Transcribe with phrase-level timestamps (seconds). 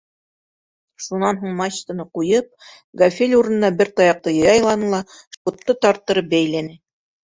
[1.07, 2.49] Шунан һуң мачтаны ҡуйып,
[3.03, 6.81] гафель урынына бер таяҡты яйланы ла шкотты тарттырып бәйләне.